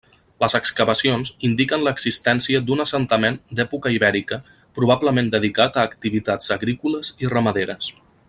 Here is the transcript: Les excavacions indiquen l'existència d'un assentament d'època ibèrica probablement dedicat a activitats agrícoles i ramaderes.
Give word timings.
Les 0.43 0.53
excavacions 0.59 1.31
indiquen 1.49 1.83
l'existència 1.87 2.61
d'un 2.69 2.81
assentament 2.85 3.37
d'època 3.59 3.93
ibèrica 3.97 4.41
probablement 4.81 5.31
dedicat 5.37 5.79
a 5.79 5.85
activitats 5.91 6.51
agrícoles 6.57 7.15
i 7.27 7.31
ramaderes. 7.37 7.93